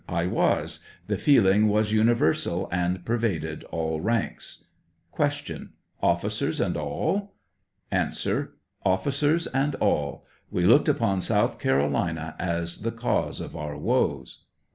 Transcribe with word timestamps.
I 0.09 0.25
was; 0.25 0.79
the 1.05 1.19
feeling 1.19 1.67
was 1.67 1.91
universal, 1.91 2.67
and 2.71 3.05
pervaded 3.05 3.65
all 3.65 4.01
ranks. 4.01 4.63
Q. 5.15 5.69
Officers 6.01 6.59
and 6.59 6.75
all? 6.75 7.35
A. 7.91 8.07
Officers 8.83 9.45
and 9.45 9.75
all; 9.75 10.25
we 10.49 10.65
looked 10.65 10.89
upon 10.89 11.21
South 11.21 11.59
Carolina 11.59 12.35
as 12.39 12.79
the 12.81 12.91
cause 12.91 13.39
of 13.39 13.55
our 13.55 13.77
woes. 13.77 14.39